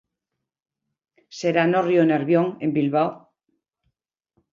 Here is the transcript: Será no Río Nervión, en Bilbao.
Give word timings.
Será 1.37 1.63
no 1.67 1.79
Río 1.89 2.03
Nervión, 2.09 2.47
en 2.63 2.69
Bilbao. 2.77 3.09